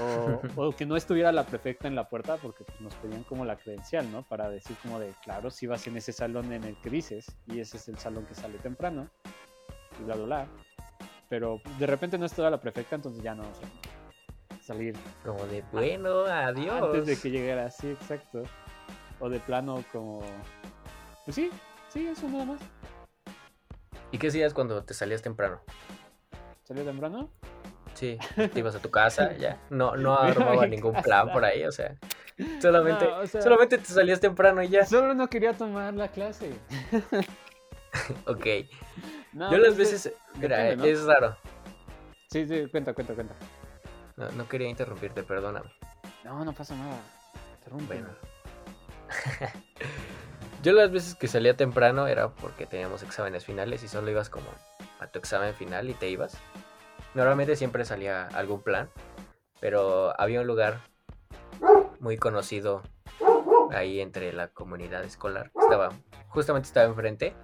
[0.00, 3.44] o, o que no estuviera la prefecta en la puerta porque pues, nos pedían como
[3.44, 4.22] la credencial, ¿no?
[4.22, 7.60] Para decir como de, claro, si vas en ese salón en el que dices y
[7.60, 9.08] ese es el salón que sale temprano
[10.00, 10.46] y bla, bla, bla.
[11.28, 13.68] Pero de repente no estaba la prefecta, entonces ya no o sea,
[14.60, 16.82] salir Como de, bueno, adiós.
[16.82, 18.42] antes de que llegara, sí, exacto.
[19.20, 20.22] O de plano como...
[21.24, 21.50] Pues sí,
[21.88, 22.60] sí, eso nada más.
[24.12, 25.60] ¿Y qué hacías cuando te salías temprano?
[26.64, 27.28] ¿Salió temprano?
[27.94, 28.18] Sí,
[28.52, 29.58] te ibas a tu casa, ya.
[29.70, 31.02] No, no armaba ningún casa.
[31.04, 31.96] plan por ahí, o sea.
[32.60, 34.84] Solamente, No, o sea- solamente te salías temprano y ya.
[34.84, 36.52] Solo no quería tomar la clase.
[38.26, 38.46] Ok.
[39.32, 41.36] No, Yo las veces, mira, es raro.
[42.30, 43.34] Sí, sí, cuenta, cuenta, cuenta.
[44.16, 45.70] No, no quería interrumpirte, perdóname.
[46.24, 46.98] No, no pasa nada.
[47.58, 48.02] Interrúmpeme.
[48.02, 48.16] Bueno.
[50.62, 54.46] Yo las veces que salía temprano era porque teníamos exámenes finales y solo ibas como
[54.98, 56.38] a tu examen final y te ibas.
[57.14, 58.90] Normalmente siempre salía algún plan,
[59.60, 60.80] pero había un lugar
[62.00, 62.82] muy conocido
[63.72, 65.50] ahí entre la comunidad escolar.
[65.60, 65.90] Estaba,
[66.28, 67.34] justamente estaba enfrente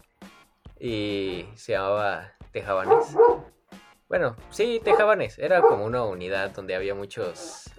[0.78, 3.16] y se llamaba Tejabanes.
[4.08, 5.38] Bueno, sí, Tejabanes.
[5.38, 7.70] Era como una unidad donde había muchos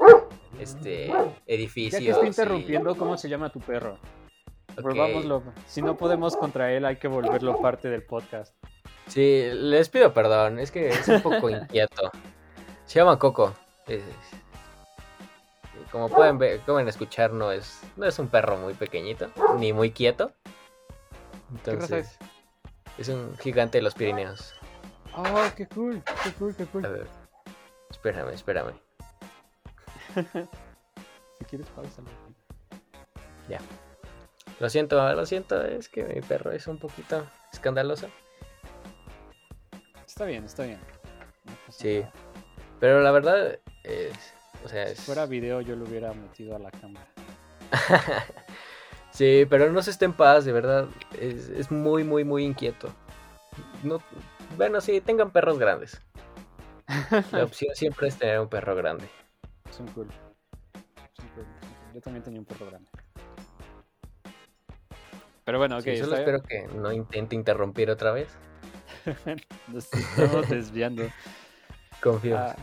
[0.60, 2.02] este, Ya edificios.
[2.02, 3.98] que estoy y- interrumpiendo, ¿cómo se llama tu perro?
[4.82, 5.44] Volvámoslo.
[5.68, 8.56] Si no podemos contra él, hay que volverlo parte del podcast.
[9.08, 12.12] Sí, les pido perdón, es que es un poco inquieto.
[12.86, 13.54] Se llama Coco.
[13.88, 14.02] Es-
[15.92, 19.92] como pueden ver, pueden escuchar, no es, no es un perro muy pequeñito, ni muy
[19.92, 20.32] quieto.
[21.64, 22.18] ¿Qué raza Entonces,
[22.98, 24.56] es un gigante de los Pirineos.
[25.16, 25.24] Oh,
[25.56, 26.82] qué cool, qué cool, qué A cool.
[26.82, 27.08] ver,
[27.92, 28.74] espérame, espérame.
[31.40, 32.08] Si quieres, pausalo.
[34.60, 38.08] Lo siento, lo siento, es que mi perro es un poquito escandaloso.
[40.08, 40.80] Está bien, está bien.
[41.46, 42.00] No Sí.
[42.00, 42.12] nada.
[42.80, 44.14] Pero la verdad es,
[44.64, 47.08] o sea, Si fuera video, yo lo hubiera metido a la cámara.
[49.12, 50.88] sí, pero no se esté en paz, de verdad.
[51.20, 52.94] Es, es muy, muy, muy inquieto.
[53.84, 54.02] No,
[54.56, 56.02] bueno, sí, tengan perros grandes.
[57.32, 59.10] La opción siempre es tener un perro grande.
[59.76, 60.08] Son cool.
[61.14, 61.94] Son cool, son cool.
[61.96, 62.90] Yo también tenía un perro grande.
[65.46, 66.20] Pero bueno, ok, Sí, solo bien.
[66.20, 68.30] espero que no intente interrumpir otra vez.
[69.68, 71.04] Nos estamos desviando.
[72.02, 72.38] Confío.
[72.38, 72.56] Ah,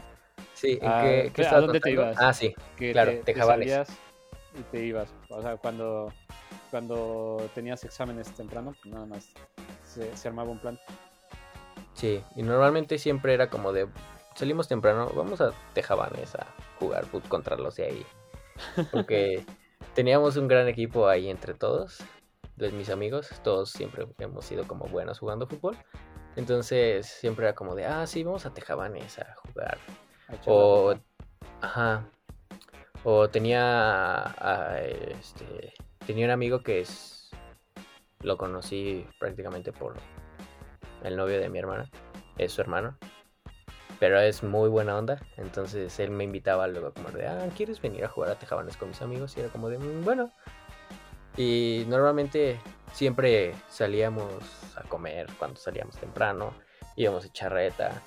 [0.54, 2.16] sí, ¿en ah, qué, qué ¿a estaba dónde te ibas?
[2.18, 2.54] Ah, sí.
[2.76, 3.88] que Claro, te, te salías
[4.58, 5.12] y te ibas.
[5.28, 6.12] O sea, cuando,
[6.70, 9.28] cuando tenías exámenes temprano, pues nada más
[9.84, 10.78] se, se armaba un plan.
[11.94, 13.86] Sí, y normalmente siempre era como de
[14.34, 16.46] salimos temprano, vamos a Tejabanes a
[16.78, 18.06] jugar fut contra los de ahí.
[18.90, 19.44] Porque
[19.94, 22.02] teníamos un gran equipo ahí entre todos,
[22.56, 25.76] de mis amigos, todos siempre hemos sido como buenos jugando fútbol.
[26.36, 29.78] Entonces siempre era como de, ah, sí, vamos a Tejabanes a jugar.
[30.46, 30.94] O,
[31.60, 32.06] ajá.
[33.02, 35.72] O tenía, a, este,
[36.06, 37.30] tenía un amigo que es,
[38.20, 39.94] lo conocí prácticamente por
[41.02, 41.90] el novio de mi hermana,
[42.36, 42.98] es su hermano.
[44.00, 48.04] Pero es muy buena onda, entonces él me invitaba luego como de, ah, ¿quieres venir
[48.04, 49.36] a jugar a Tejabanes con mis amigos?
[49.36, 50.32] Y era como de, "Mm, bueno.
[51.36, 52.58] Y normalmente
[52.92, 54.32] siempre salíamos
[54.76, 56.54] a comer cuando salíamos temprano,
[56.96, 58.02] íbamos a echar reta,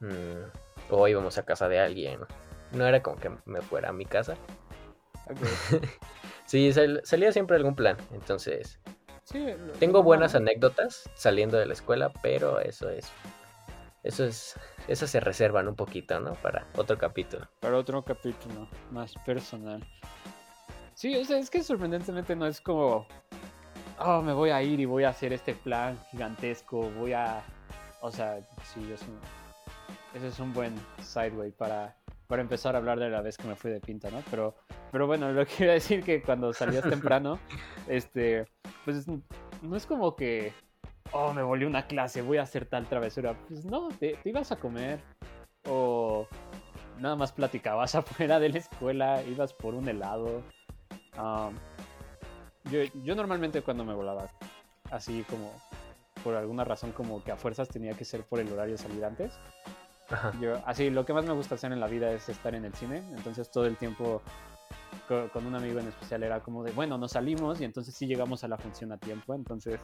[0.00, 2.20] mm, o íbamos a casa de alguien.
[2.72, 4.36] No era como que me fuera a mi casa.
[5.30, 5.38] Ok.
[6.44, 7.96] Sí, sal- salía siempre algún plan.
[8.12, 8.78] Entonces,
[9.24, 9.46] Sí,
[9.78, 13.10] tengo buenas anécdotas saliendo de la escuela, pero eso es.
[14.02, 14.58] Eso es.
[14.88, 16.34] Esas se reservan un poquito, ¿no?
[16.34, 17.48] Para otro capítulo.
[17.60, 19.86] Para otro capítulo más personal.
[20.94, 23.06] Sí, o sea, es que sorprendentemente no es como.
[23.98, 26.90] Oh, me voy a ir y voy a hacer este plan gigantesco.
[26.90, 27.44] Voy a.
[28.00, 29.18] O sea, sí, es un.
[30.14, 33.54] Ese es un buen sideway para, para empezar a hablar de la vez que me
[33.54, 34.22] fui de pinta, ¿no?
[34.30, 34.56] Pero,
[34.90, 37.38] pero bueno, lo que a decir que cuando salías temprano,
[37.86, 38.46] este,
[38.84, 40.52] pues no es como que,
[41.12, 43.34] oh, me volví una clase, voy a hacer tal travesura.
[43.48, 45.00] Pues no, te, te ibas a comer
[45.68, 46.26] o
[46.98, 50.42] nada más platicabas afuera de la escuela, ibas por un helado.
[51.18, 51.54] Um,
[52.70, 54.28] yo, yo normalmente cuando me volaba,
[54.90, 55.52] así como
[56.22, 59.04] por alguna razón como que a fuerzas tenía que ser por el horario de salir
[59.04, 59.32] antes.
[60.10, 60.32] Ajá.
[60.40, 62.74] Yo, así, lo que más me gusta hacer en la vida es estar en el
[62.74, 62.98] cine.
[63.16, 64.22] Entonces, todo el tiempo
[65.08, 68.06] co- con, un amigo en especial era como de, bueno, nos salimos y entonces sí
[68.06, 69.34] llegamos a la función a tiempo.
[69.34, 69.80] Entonces,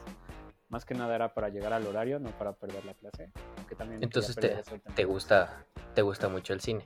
[0.69, 3.31] más que nada era para llegar al horario, no para perder la clase.
[3.57, 4.61] Aunque también Entonces te,
[4.95, 5.65] te gusta.
[5.95, 6.83] Te gusta mucho el cine.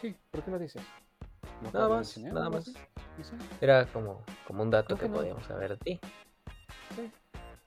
[0.00, 0.82] Sí, ¿por qué lo dices?
[1.62, 2.64] ¿No Nada más, cine nada más.
[2.64, 2.72] sé,
[3.60, 5.16] Era como, como un dato Creo que, que no.
[5.16, 6.00] podíamos saber de ti.
[6.94, 7.10] sí,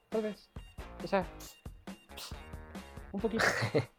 [0.08, 0.48] tal vez.
[1.04, 1.24] O sea,
[3.12, 3.44] un poquito.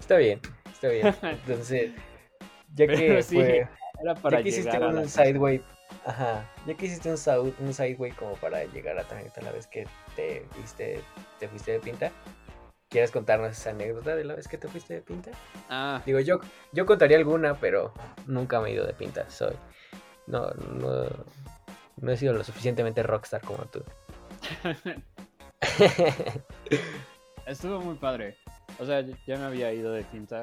[0.00, 0.40] Está bien,
[0.72, 1.14] está bien.
[1.22, 1.92] Entonces,
[2.74, 3.68] ya que Pero sí, fue-
[4.02, 5.62] Era para ya que hiciste un sideway,
[6.04, 9.86] ajá, ya que hiciste un, un sideway como para llegar a Tanita la vez que
[10.16, 11.02] te fuiste,
[11.38, 12.12] te fuiste de pinta,
[12.88, 15.30] ¿quieres contarnos esa anécdota de la vez que te fuiste de pinta?
[15.68, 16.40] Ah, Digo, yo,
[16.72, 17.92] yo contaría alguna, pero
[18.26, 19.54] nunca me he ido de pinta, soy,
[20.26, 21.06] no, no,
[21.96, 23.82] no he sido lo suficientemente rockstar como tú.
[27.46, 28.36] Estuvo muy padre.
[28.78, 30.42] O sea, ya me había ido de pinta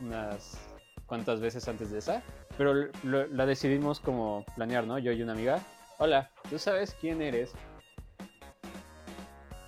[0.00, 0.58] unas
[1.06, 2.22] cuantas veces antes de esa,
[2.58, 4.98] pero la decidimos como planear, ¿no?
[4.98, 5.60] Yo y una amiga.
[5.98, 7.52] Hola, ¿tú sabes quién eres?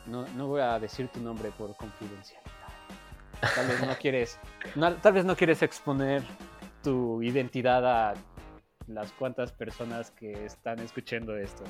[0.06, 2.50] No, no voy a decir tu nombre por confidencialidad.
[3.54, 4.40] Tal vez no quieres,
[5.02, 6.22] tal vez no quieres exponer
[6.82, 8.14] tu identidad a
[8.88, 11.62] las cuantas personas que están escuchando esto,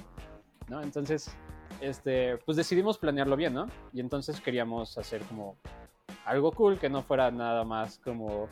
[0.69, 0.83] ¿no?
[0.83, 1.37] Entonces,
[1.83, 3.67] este, pues decidimos planearlo bien, ¿no?
[3.93, 5.57] Y entonces queríamos hacer como
[6.25, 8.49] algo cool que no fuera nada más como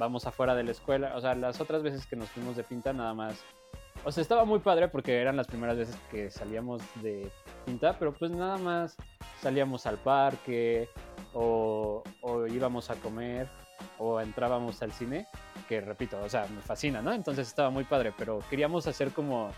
[0.00, 1.12] vamos afuera de la escuela.
[1.14, 3.40] O sea, las otras veces que nos fuimos de pinta, nada más.
[4.04, 7.30] O sea, estaba muy padre porque eran las primeras veces que salíamos de
[7.66, 8.96] pinta, pero pues nada más
[9.40, 10.88] salíamos al parque
[11.34, 13.46] o, o íbamos a comer
[13.98, 15.26] o entrábamos al cine,
[15.68, 17.12] que repito, o sea, me fascina, ¿no?
[17.12, 19.50] Entonces estaba muy padre, pero queríamos hacer como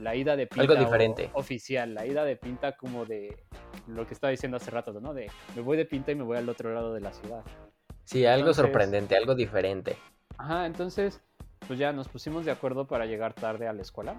[0.00, 1.30] la ida de pinta Algo diferente.
[1.34, 3.44] oficial, la ida de pinta como de
[3.86, 5.14] lo que estaba diciendo hace rato, ¿no?
[5.14, 7.44] De me voy de pinta y me voy al otro lado de la ciudad.
[8.10, 9.96] Sí, algo Entonces- sorprendente, algo diferente.
[10.36, 11.20] Ajá, entonces,
[11.68, 14.16] pues ya nos pusimos de acuerdo para llegar tarde a la escuela.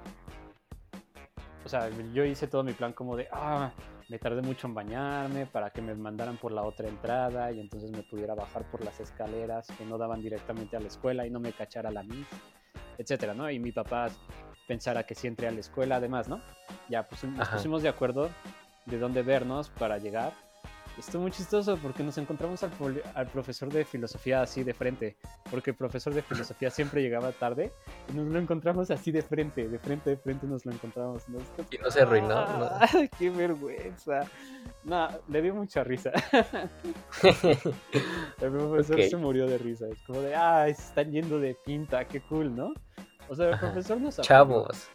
[1.65, 3.71] O sea, yo hice todo mi plan como de, ah,
[4.07, 7.91] me tardé mucho en bañarme para que me mandaran por la otra entrada y entonces
[7.91, 11.39] me pudiera bajar por las escaleras que no daban directamente a la escuela y no
[11.41, 12.25] me cachara la mis,
[12.97, 13.51] etcétera, ¿no?
[13.51, 14.07] Y mi papá
[14.67, 16.41] pensara que sí entré a la escuela, además, ¿no?
[16.87, 17.57] Ya pues, nos Ajá.
[17.57, 18.29] pusimos de acuerdo
[18.85, 20.31] de dónde vernos para llegar.
[21.01, 22.71] Estuvo muy chistoso porque nos encontramos al,
[23.15, 25.17] al profesor de filosofía así de frente,
[25.49, 27.71] porque el profesor de filosofía siempre llegaba tarde
[28.07, 31.27] y nos lo encontramos así de frente, de frente, de frente nos lo encontramos.
[31.27, 32.65] Nos- Y no se arruinó, ¿no?
[32.65, 32.87] ¡Ah!
[33.17, 34.21] ¡Qué vergüenza!
[34.83, 36.11] No, le dio mucha risa.
[38.41, 39.05] El profesor Ok.
[39.09, 39.87] se murió de risa.
[39.91, 42.73] Es como de, ay, se están yendo de pinta, qué cool, ¿no?
[43.27, 44.17] O sea, el profesor nos.
[44.17, 44.87] Chavos.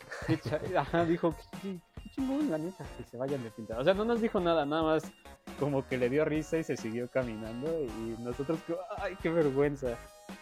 [0.77, 3.79] Ajá, dijo, qué, qué- chingón, la neta, que se vayan de pinta.
[3.79, 5.13] O sea, no nos dijo nada, nada más
[5.59, 8.59] como que le dio risa y se siguió caminando y nosotros,
[8.99, 9.97] ay, qué vergüenza.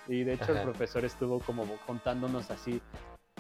[0.09, 2.81] Y de hecho el profesor estuvo como contándonos así.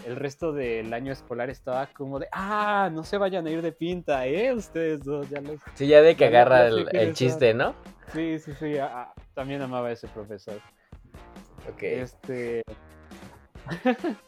[0.06, 3.72] El resto del año escolar estaba como de, ah, no se vayan a ir de
[3.72, 4.52] pinta, ¿eh?
[4.52, 5.60] Ustedes dos, ya los...
[5.74, 7.74] Sí, ya de que Ya- agarra el, chiste, ¿no?
[8.12, 10.60] Sí, sí, sí, ah, también amaba a ese profesor.
[11.72, 11.82] Ok.
[11.82, 12.62] Este.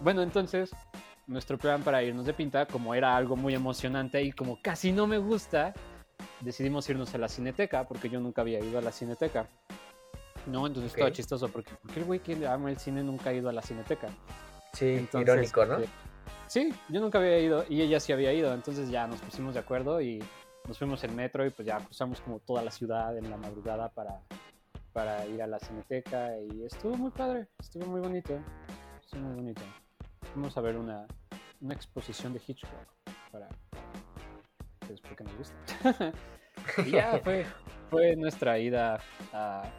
[0.00, 0.70] bueno, entonces,
[1.26, 5.06] nuestro plan para irnos de pinta, como era algo muy emocionante y como casi no
[5.06, 5.72] me gusta,
[6.40, 9.46] decidimos irnos a la cineteca, porque yo nunca había ido a la cineteca.
[10.46, 10.98] No, entonces Ok.
[10.98, 13.62] estaba chistoso, porque, porque el güey que ama el cine nunca ha ido a la
[13.62, 14.08] cineteca.
[14.72, 15.78] Sí, Entonces, irónico, ¿no?
[15.78, 15.88] este,
[16.46, 19.60] Sí, yo nunca había ido y ella sí había ido, entonces ya nos pusimos de
[19.60, 20.22] acuerdo y
[20.68, 23.88] nos fuimos en metro y pues ya cruzamos como toda la ciudad en la madrugada
[23.88, 24.20] para,
[24.92, 28.38] para ir a la cineteca y estuvo muy padre, estuvo muy bonito,
[29.00, 29.62] estuvo muy bonito.
[30.32, 31.06] Fuimos a ver una,
[31.60, 32.70] una exposición de Hitchcock
[33.30, 33.48] para,
[34.86, 36.12] pues porque nos gusta.
[36.86, 37.46] y ya fue,
[37.90, 39.00] fue nuestra ida
[39.32, 39.70] a,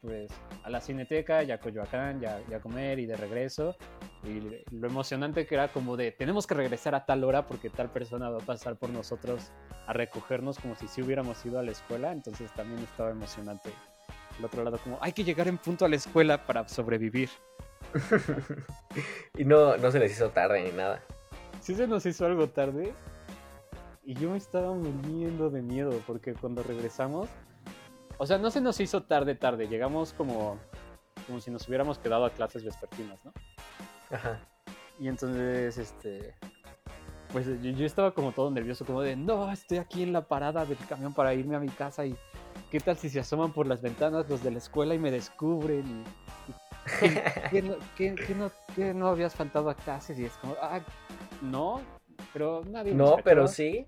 [0.00, 0.30] pues,
[0.62, 3.76] a la cineteca, ya a Coyoacán, ya, ya a comer y de regreso.
[4.24, 4.40] Y
[4.74, 8.28] lo emocionante que era como de, tenemos que regresar a tal hora porque tal persona
[8.28, 9.50] va a pasar por nosotros
[9.86, 12.12] a recogernos como si sí hubiéramos ido a la escuela.
[12.12, 13.70] Entonces también estaba emocionante.
[14.38, 17.30] El otro lado como, hay que llegar en punto a la escuela para sobrevivir.
[19.36, 21.02] y no, no se les hizo tarde ni nada.
[21.60, 22.94] Sí se nos hizo algo tarde
[24.02, 27.28] y yo me estaba muriendo de miedo porque cuando regresamos,
[28.18, 30.58] o sea, no se nos hizo tarde tarde, llegamos como,
[31.26, 33.32] como si nos hubiéramos quedado a clases vespertinas, ¿no?
[34.10, 34.40] Ajá.
[34.98, 36.34] Y entonces, este,
[37.32, 40.64] pues yo, yo estaba como todo nervioso, como de, no, estoy aquí en la parada
[40.64, 42.16] del camión para irme a mi casa y
[42.70, 45.86] qué tal si se asoman por las ventanas los de la escuela y me descubren
[45.86, 46.50] y...
[46.50, 48.14] y ¿qué, qué no, qué-
[48.74, 50.18] qué no, habías faltado a clases?
[50.18, 50.80] Y es como, ah,
[51.42, 51.80] no,
[52.32, 53.24] pero nadie nos No, cachó".
[53.24, 53.86] pero sí.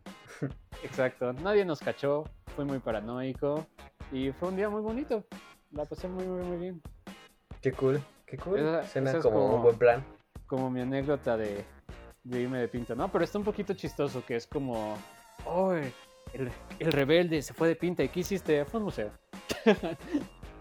[0.83, 2.25] Exacto, nadie nos cachó,
[2.57, 3.67] fui muy paranoico
[4.11, 5.25] y fue un día muy bonito.
[5.71, 6.83] La pasé muy, muy, muy bien.
[7.61, 8.03] Qué cool.
[8.27, 8.59] Qué cool.
[8.61, 10.05] Esa- Suena esa es como, como- un buen plan.
[10.47, 11.65] como mi anécdota de,
[12.25, 13.11] de irme de pinta, ¿no?
[13.11, 14.97] Pero está un poquito chistoso, que es como,
[15.47, 18.65] oh, el, el rebelde se fue de pinta, ¿y qué hiciste?
[18.65, 19.11] Fue un museo.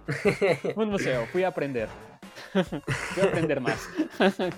[0.73, 1.87] Fue un museo, fui a aprender.
[2.87, 3.89] fui a aprender más.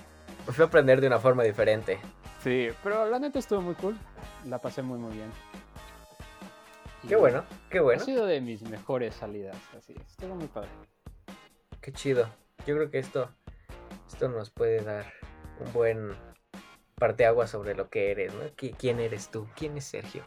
[0.46, 1.98] Fui a aprender de una forma diferente.
[2.42, 3.96] sí, pero la neta estuvo muy cool,
[4.46, 5.30] la pasé muy, muy bien.
[7.08, 8.02] Qué bueno, qué bueno.
[8.02, 10.68] Ha sido de mis mejores salidas, así, estuvo muy padre.
[11.80, 12.28] Qué chido.
[12.66, 13.30] Yo creo que esto,
[14.06, 15.06] esto nos puede dar
[15.60, 16.14] un buen
[16.96, 18.42] parteaguas sobre lo que eres, ¿no?
[18.56, 19.48] ¿Qui- ¿Quién eres tú?
[19.56, 20.24] ¿Quién es Sergio?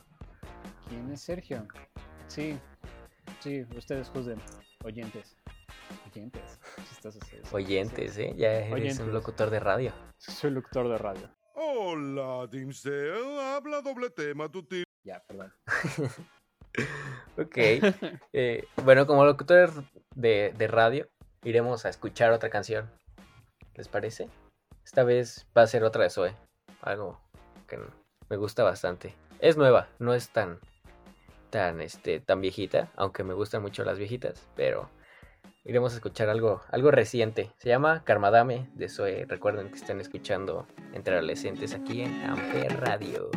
[0.87, 1.67] ¿Quién es Sergio?
[2.27, 2.59] Sí,
[3.39, 4.39] sí, ustedes juzguen,
[4.83, 5.35] oyentes.
[6.11, 6.59] Oyentes,
[7.51, 8.33] Oyentes, ¿eh?
[8.37, 8.99] Ya eres Oyentes.
[8.99, 9.93] un locutor de radio.
[10.17, 11.29] Soy locutor de radio.
[11.55, 13.39] Hola, Dimsel.
[13.39, 14.83] Habla doble tema, tu tío.
[15.03, 15.53] Ya, perdón.
[17.37, 17.57] Ok.
[18.33, 19.71] Eh, bueno, como locutor
[20.15, 21.07] de, de radio,
[21.43, 22.89] iremos a escuchar otra canción.
[23.75, 24.29] ¿Les parece?
[24.83, 26.35] Esta vez va a ser otra de Zoe.
[26.81, 27.19] Algo
[27.67, 27.79] que
[28.29, 29.15] me gusta bastante.
[29.39, 30.59] Es nueva, no es tan,
[31.49, 34.89] tan, este, tan viejita, aunque me gustan mucho las viejitas, pero
[35.67, 37.51] iremos a escuchar algo, algo reciente.
[37.57, 39.25] Se llama Karmadame de Zoe.
[39.25, 43.29] Recuerden que están escuchando entre adolescentes aquí en Amper Radio.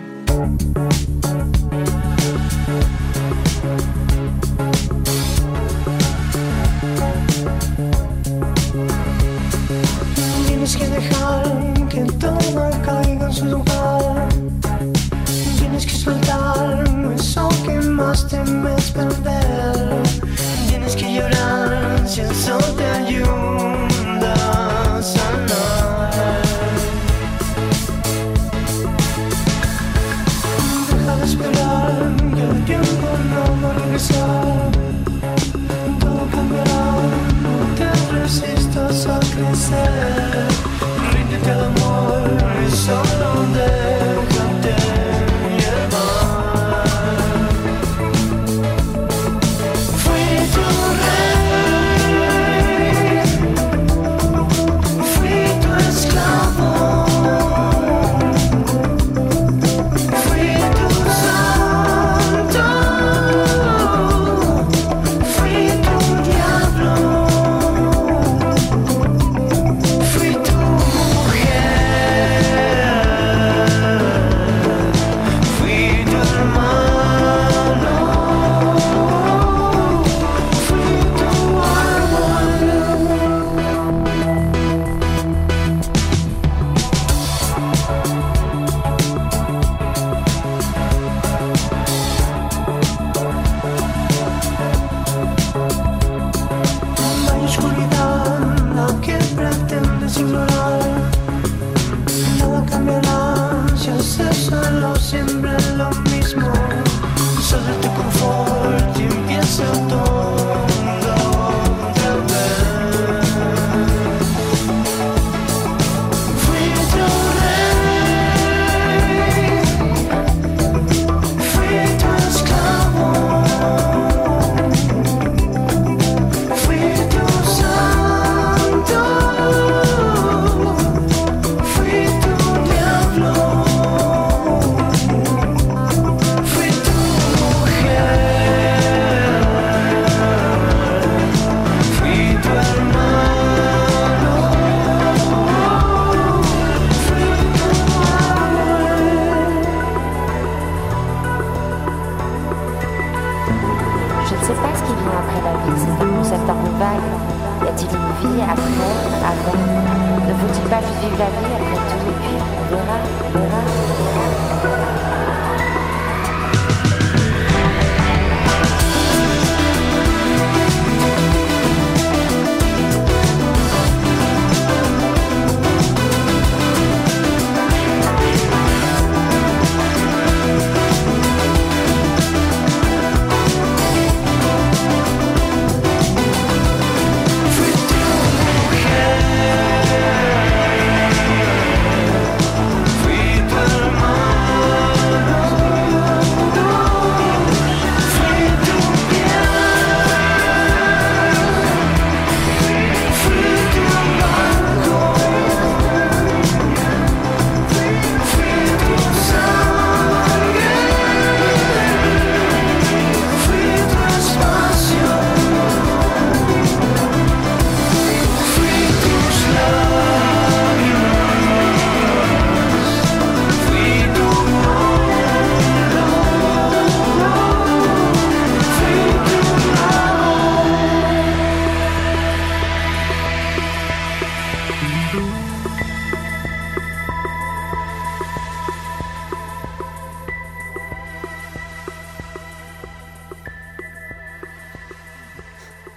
[10.47, 14.29] Tienes que dejar que todo caiga en su lugar.
[15.59, 19.50] Tienes que soltar eso que más temes perder.
[22.13, 23.10] Tienes que llorar si eso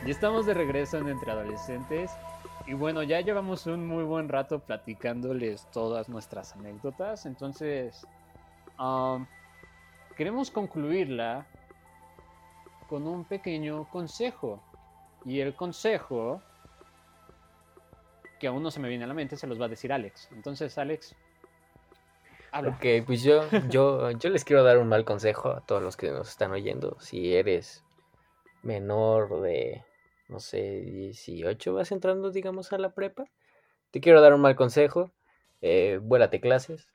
[0.06, 2.12] Y estamos de regreso en Entre Adolescentes.
[2.68, 7.26] Y bueno, ya llevamos un muy buen rato platicándoles todas nuestras anécdotas.
[7.26, 8.06] Entonces,
[8.78, 9.26] am,
[10.18, 11.48] queremos concluirla
[12.90, 14.62] con un pequeño consejo.
[15.24, 16.42] Y el consejo,
[18.42, 20.28] que aún no se me viene a la mente, se los va a decir Alex.
[20.34, 21.16] Entonces, Alex,
[22.52, 22.72] habla.
[22.72, 26.12] Ok, pues yo, yo, yo les quiero dar un mal consejo a todos los que
[26.12, 26.98] nos están oyendo.
[27.00, 27.86] Si eres
[28.64, 29.84] menor de,
[30.34, 33.26] no sé, 18, vas entrando, digamos, a la prepa,
[33.92, 35.12] te quiero dar un mal consejo.
[35.62, 36.90] Eh, vuélate clases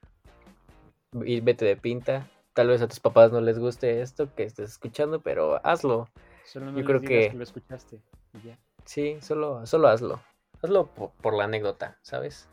[1.12, 2.28] y vete de pinta.
[2.52, 6.08] Tal vez a tus papás no les guste esto que estés escuchando, pero hazlo.
[6.44, 8.00] Solo no yo creo que- lo escuchaste.
[8.34, 8.58] y ya.
[8.84, 10.20] Sí, solo, solo hazlo.
[10.60, 12.48] Hazlo po- por, la anécdota, ¿sabes?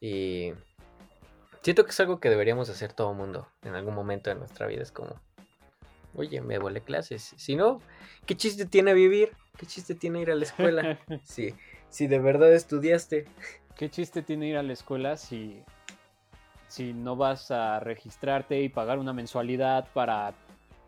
[0.00, 0.52] Y
[1.62, 4.82] siento que es algo que deberíamos hacer todo mundo en algún momento de nuestra vida.
[4.82, 5.20] Es como,
[6.14, 7.34] oye, me vuelve clases.
[7.36, 7.80] Si no,
[8.26, 9.30] ¿qué chiste tiene vivir?
[9.56, 10.98] ¿Qué chiste tiene ir a la escuela?
[11.24, 11.54] Si,
[11.88, 13.26] si de verdad estudiaste.
[13.76, 15.62] ¿Qué chiste tiene ir a la escuela si,
[16.68, 20.34] si no vas a registrarte y pagar una mensualidad para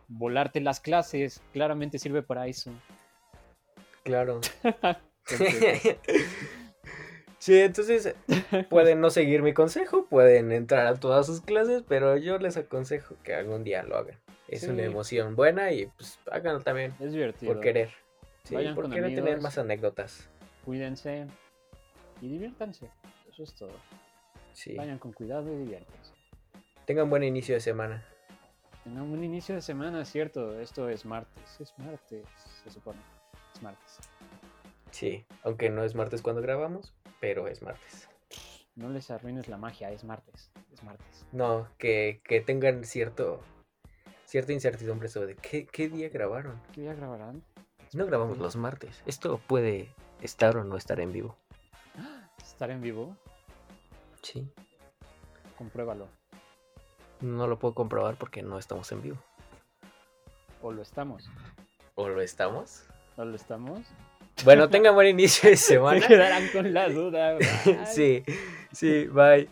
[0.09, 1.43] volarte las clases?
[1.53, 2.71] Claramente sirve para eso.
[4.05, 4.41] Claro.
[7.43, 8.15] Sí, entonces
[8.71, 13.17] pueden no seguir mi consejo, pueden entrar a todas sus clases, pero yo les aconsejo
[13.25, 14.17] que algún día lo hagan.
[14.53, 14.69] Es Sí.
[14.69, 17.53] una emoción buena y pues háganlo también Es divertido.
[17.55, 17.91] por querer.
[18.45, 20.29] Sí, Vayan por querer tener más anécdotas.
[20.65, 21.27] Cuídense
[22.21, 22.91] y diviértanse.
[23.31, 23.73] Eso es todo.
[24.53, 24.77] Sí.
[24.77, 26.13] Vayan con cuidado y diviértanse.
[26.85, 28.05] Tengan buen inicio de semana.
[28.85, 30.61] Tengan buen inicio de semana, cierto.
[30.61, 31.61] Esto es martes.
[31.61, 32.27] Es martes,
[32.65, 32.99] se supone.
[33.55, 33.99] Es martes.
[34.91, 38.09] Sí, aunque no es martes cuando grabamos, pero es martes.
[38.75, 40.51] No les arruines la magia, es martes.
[40.73, 41.25] Es martes.
[41.33, 43.41] No, que, que tengan cierto
[44.33, 46.59] cierta incertidumbre sobre qué, qué día grabaron.
[46.73, 47.43] ¿Qué día grabarán?
[47.93, 49.03] No grabamos los martes.
[49.05, 49.91] Esto puede
[50.23, 51.37] estar o no estar en vivo.
[52.43, 53.15] ¿Estar en vivo?
[54.23, 54.51] Sí.
[55.59, 56.09] Compruébalo.
[57.21, 59.19] No lo puedo comprobar porque no estamos en vivo.
[60.63, 61.29] O lo estamos.
[61.95, 62.85] ¿O lo estamos?
[63.19, 63.83] ¿O lo estamos?
[64.47, 66.07] Bueno, tengan buen inicio de Se semana.
[66.09, 67.37] quedarán con la duda.
[67.85, 68.25] sí,
[68.73, 69.51] sí, bye.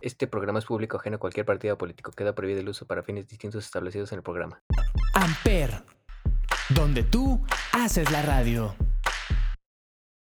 [0.00, 2.12] Este programa es público ajeno a cualquier partido político.
[2.12, 4.62] Queda prohibido el uso para fines distintos establecidos en el programa.
[5.14, 5.82] Amper,
[6.68, 8.74] donde tú haces la radio.